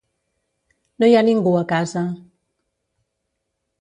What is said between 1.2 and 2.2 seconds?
ningú a casa.